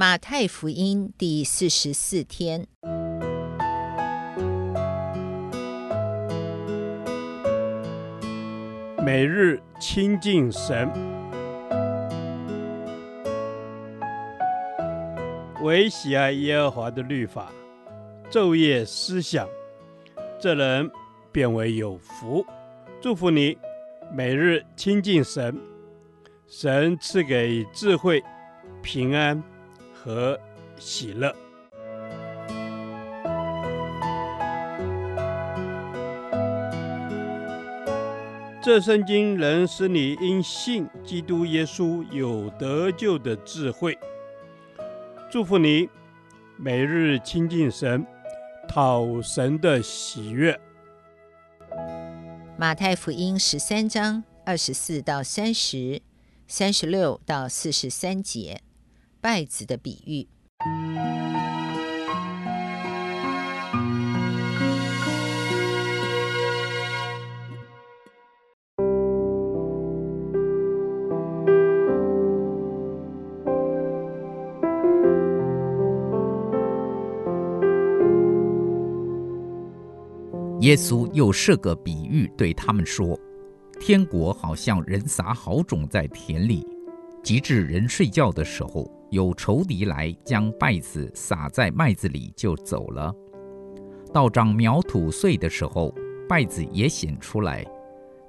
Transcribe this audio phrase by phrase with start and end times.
[0.00, 2.66] 马太福音第四十四天，
[9.04, 10.90] 每日亲近神，
[15.60, 17.52] 唯喜爱耶和华的律法，
[18.30, 19.46] 昼夜思想，
[20.40, 20.90] 这人
[21.30, 22.42] 便为有福。
[23.02, 23.58] 祝福你，
[24.10, 25.54] 每日亲近神，
[26.46, 28.24] 神赐给智慧、
[28.80, 29.42] 平安
[30.02, 30.38] 和
[30.78, 31.34] 喜乐。
[38.62, 43.98] 这圣经能使你因信基督耶稣有得救的智慧。
[45.30, 45.88] 祝福你，
[46.58, 48.06] 每日亲近神，
[48.68, 50.60] 讨神的喜悦。
[52.58, 56.02] 马太福音十三章二十四到三十，
[56.46, 58.60] 三十六到四十三节。
[59.22, 60.28] 稗子的比喻。
[80.60, 83.18] 耶稣又设个比喻对他们说
[83.80, 86.66] ：“天国好像人撒好种在田里，
[87.22, 93.12] 及至人睡觉的时候。”有仇敌来将稗子撒在麦子里，就走了。
[94.12, 95.92] 到长苗吐穗的时候，
[96.28, 97.66] 稗子也显出来。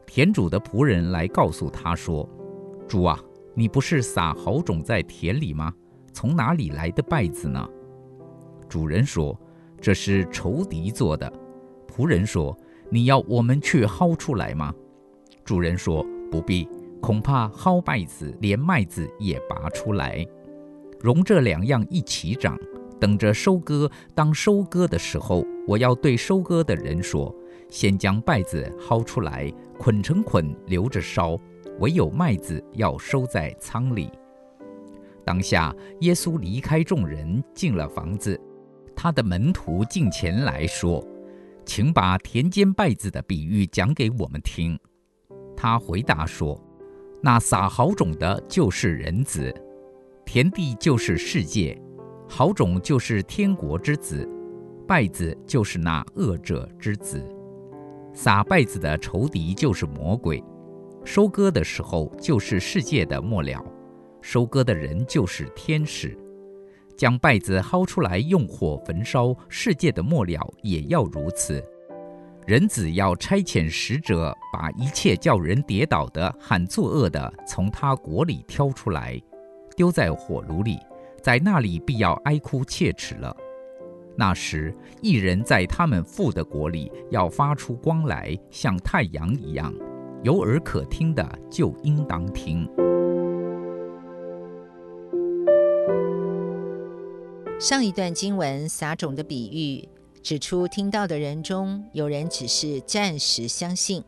[0.07, 2.27] 田主的仆人来告诉他说
[2.89, 5.71] ：“主啊，你不是撒好种在田里吗？
[6.13, 7.63] 从哪里来的稗子呢？”
[8.67, 9.39] 主人说
[9.79, 11.31] ：“这是仇敌做的。”
[11.87, 12.57] 仆人说
[12.89, 14.73] ：“你要我们去薅出来吗？”
[15.45, 16.67] 主人说：“不必，
[17.01, 20.25] 恐怕薅稗子，连麦子也拔出来。”
[21.01, 22.55] 容这两样一起长，
[22.99, 23.89] 等着收割。
[24.13, 27.35] 当收割的时候，我要对收割的人说：
[27.69, 31.35] 先将稗子薅出来，捆成捆留着烧；
[31.79, 34.11] 唯有麦子要收在仓里。
[35.25, 38.39] 当下，耶稣离开众人，进了房子。
[38.95, 41.03] 他的门徒进前来说
[41.65, 44.79] ：“请把田间稗子的比喻讲给我们听。”
[45.57, 46.59] 他回答说
[47.21, 49.53] ：“那撒好种的，就是人子。”
[50.25, 51.77] 田地就是世界，
[52.27, 54.27] 好种就是天国之子，
[54.87, 57.21] 败子就是那恶者之子。
[58.13, 60.41] 撒败子的仇敌就是魔鬼，
[61.03, 63.61] 收割的时候就是世界的末了，
[64.21, 66.17] 收割的人就是天使。
[66.95, 71.61] 将败子薅出来用火焚烧，世界的末了也要如此。
[72.47, 79.21] 人子要差遣使者，把一切叫人跌倒的喊作恶的，从他国里挑出来。
[79.75, 80.79] 丢在火炉里，
[81.21, 83.35] 在那里必要哀哭切齿了。
[84.17, 89.73] 那时，一人在他们父的国里要发出光来，像太阳一样。
[90.23, 92.67] 有耳可听的，就应当听。
[97.59, 99.87] 上一段经文撒种的比喻，
[100.23, 104.03] 指出听到的人中有人只是暂时相信。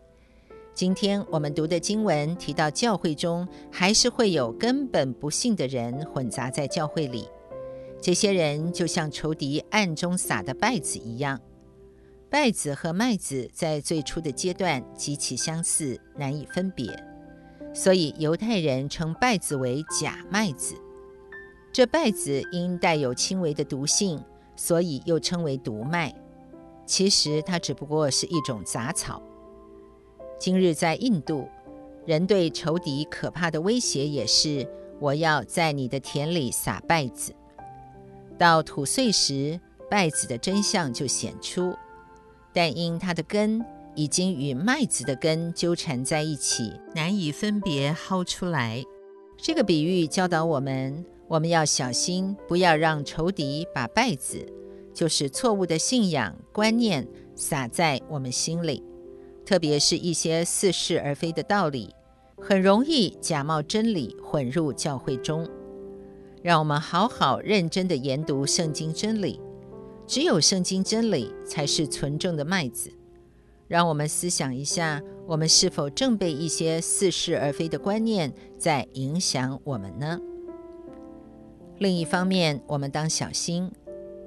[0.74, 7.28] 今天我们读的经文提到，教会中还是会有根本不信的人混杂在教会里。
[8.02, 11.40] 这些人就像仇敌暗中撒的稗子一样。
[12.30, 16.88] 稗子和麦子在最初的阶段极其相似，难以分别，
[17.74, 20.76] 所以犹太人称稗子为假麦子。
[21.72, 24.20] 这稗子因带有轻微的毒性，
[24.56, 26.14] 所以又称为毒麦。
[26.86, 29.22] 其实它只不过是一种杂草。
[30.40, 31.48] 今日在印度，
[32.06, 34.68] 人对仇敌可怕的威胁也是：
[35.00, 37.34] 我要在你的田里撒稗子。
[38.38, 39.60] 到土穗时，
[39.90, 41.74] 稗子的真相就显出，
[42.52, 43.64] 但因它的根
[43.96, 48.84] 已经与麦子的根纠缠在一起，难以分别薅出来。
[49.38, 54.46] 这个比喻教导我们，我们要小心，不要让仇敌把稗子，
[54.94, 58.84] 就是错误的信仰观念，撒在我们心里。
[59.44, 61.90] 特别是一些似是而非的道理，
[62.40, 65.50] 很容易假冒真理混入教会中。
[66.44, 69.42] 让我们好好认真地研读圣经真理，
[70.06, 72.92] 只有圣经真理才是纯正的麦子。
[73.68, 80.20] 让我们思想一下，我们是否正被一些似是而非的观念在影响我们呢？
[81.84, 83.70] 另一方面，我们当小心，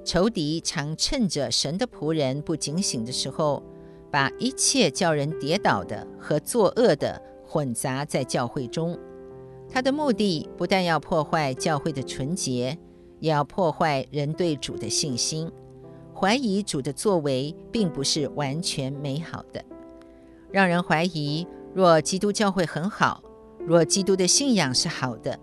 [0.05, 3.63] 仇敌常趁着神的仆人不警醒的时候，
[4.11, 8.95] 把一切叫人跌倒的和作恶的混杂在教会中，
[9.67, 12.77] 他的目的不但要破坏教会的纯洁，
[13.19, 15.51] 也要破坏人对主的信心。
[16.13, 19.65] 怀疑主的作为，并不是完全美好的，
[20.51, 21.47] 让人怀疑。
[21.73, 23.23] 若基督教会很好，
[23.65, 25.39] 若基督的信仰是好的，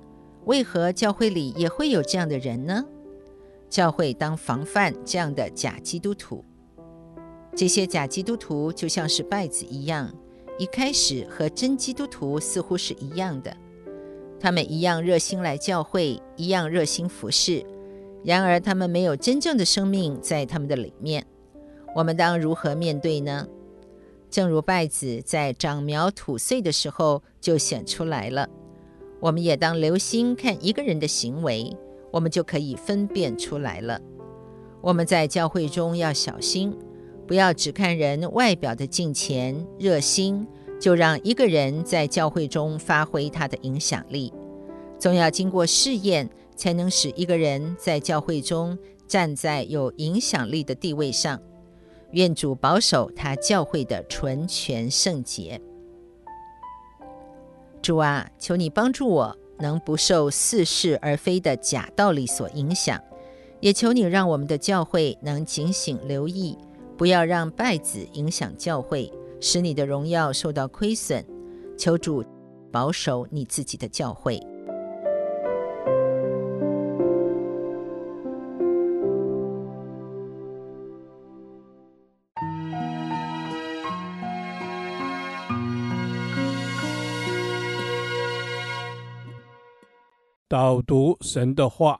[0.47, 2.85] 为何教会里也会有这样的人呢？
[3.71, 6.45] 教会当防范这样的假基督徒。
[7.57, 10.13] 这些假基督徒就像是稗子一样，
[10.59, 13.57] 一开始和真基督徒似乎是一样的，
[14.39, 17.65] 他们一样热心来教会，一样热心服侍，
[18.23, 21.25] 然而他们没有真正的生命在他们的里面。
[21.95, 23.47] 我们当如何面对呢？
[24.31, 28.49] 正如稗子在长苗吐穗的时候就显出来了，
[29.25, 31.75] 我们也当留心看一个人的行为，
[32.13, 33.99] 我们就可以分辨出来了。
[34.83, 36.77] 我们在教会中要小心，
[37.27, 40.47] 不要只看人外表的敬虔热心，
[40.79, 44.31] 就让一个人在教会中发挥他的影响力。
[44.99, 51.41] 总要经过试验，才能使一个人在教会中站在有影响力的地位上。
[52.11, 55.59] 愿主保守他教会的纯全圣洁。
[57.85, 62.99] 主啊，求你帮助我，能不受似是而非的假道理所影响，
[63.61, 66.57] 也求你让我们的教会能警醒留意，
[66.97, 71.23] 不要让败子影响教会，使你的荣耀受到亏损。
[71.77, 72.25] 求主
[72.73, 74.41] 保守你自己的教会。
[90.55, 91.99] 导读神的话，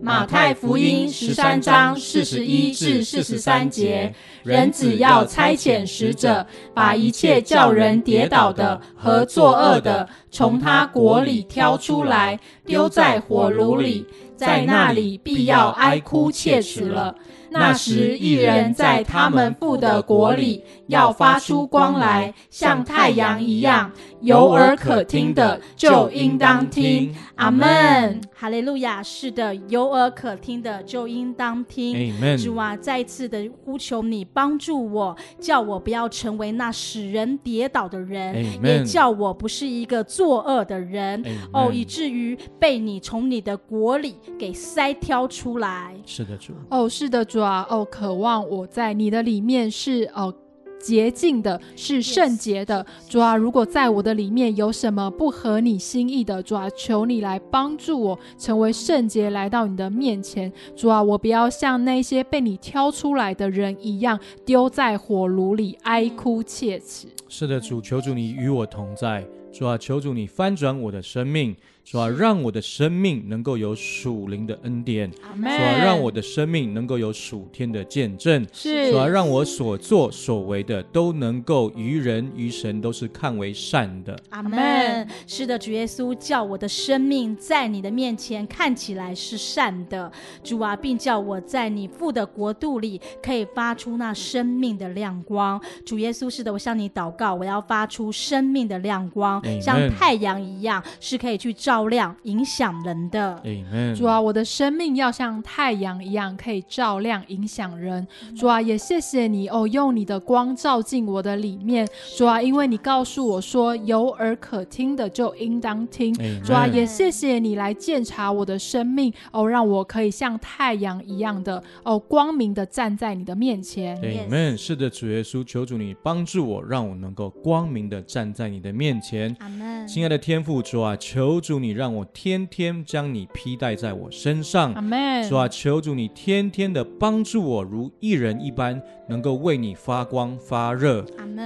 [0.00, 14.06] 马太福音十三章四十一至四十三节，人只要差遣使者，把一切叫人跌倒的和作恶的，从他国里挑出来，丢在火炉里，
[14.38, 17.14] 在那里必要哀哭切齿了。
[17.50, 23.90] 那时，一人在他们父的国里要发出光来，像太阳一样。
[24.20, 27.14] 有耳可听的就应当听。
[27.36, 28.20] 阿门。
[28.34, 29.02] 哈利路亚。
[29.02, 32.12] 是的，有耳可听的就应当听。
[32.36, 41.24] 主啊，再次的呼求你帮助我，叫我不要成为那使人跌倒的人，也叫我不是一个作恶的人。
[41.52, 45.94] 哦，以至于被你从你的国里给筛挑出来。
[46.04, 46.52] 是的，主。
[46.70, 47.40] 哦，是的，主。
[47.40, 50.34] 啊，哦，渴望我在你的里面是哦
[50.80, 52.84] 洁净的，是圣洁的。
[53.08, 60.52] 主啊，如果在我的里面有什么不合你心意的，主啊，求你来帮助我成为圣洁，来到你的面前。
[60.76, 67.08] 主啊，我不要像那些被你挑出来的人一样，丢在火炉里哀哭切齿。
[67.28, 69.26] 是的，主，求主你与我同在。
[69.52, 71.56] 主啊，求主你翻转我的生命。
[71.90, 84.14] 主啊，让我的生命能够有属灵的恩典；主啊，让我的生命能够有属天的见证；是主啊，让我所作所为的都能够于人于神都是看为善的。
[84.28, 85.08] 阿门。
[85.26, 90.12] 是的，主耶稣叫我的生命在你的面前看起来是善的，
[90.44, 95.58] 主啊，并叫我在你父的国度里可以发出那生命的亮光。
[95.86, 101.88] 主耶稣，是的，我向你祷告，我要发出生命的亮光，像太阳一样，是可以去照。
[101.88, 103.96] 亮影响人的，Amen。
[103.96, 108.06] 主啊，我的生命要像太阳一样，可以照亮影响人。
[108.36, 111.88] 主啊，也谢谢你哦，用你的光照进我的里面。
[112.16, 116.12] 主啊，因为你告诉我说，有耳可听的就应当听。
[116.44, 123.96] 主啊，也谢谢你来鉴察我的生命哦，让我可以像太阳一样的哦，光明的站在你的面前。
[124.02, 124.56] Amen。
[124.56, 129.27] 是的，主耶稣，求主你帮助我，让我能够光明的站在你的面前。
[129.38, 129.88] 阿门。
[129.88, 131.68] 亲爱的天父主啊，求主你。
[131.78, 135.28] 让我天天将你披戴在我身上，阿门。
[135.28, 141.02] 主啊，求主你天天的帮助我，如一人一般，能够为你发光发热。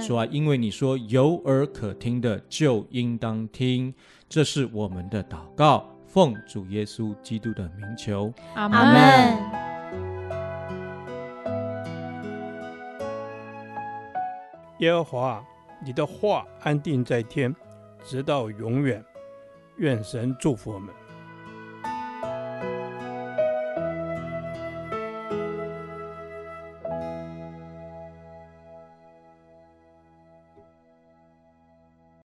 [0.07, 3.93] 主啊，因为你说有耳可听的就应当听，
[4.27, 9.37] 这是我们的祷告，奉主耶稣基督的名求，阿门。
[14.79, 15.43] 耶和华，
[15.85, 17.55] 你的话安定在天，
[18.03, 19.03] 直到永远。
[19.77, 21.02] 愿神祝福我们。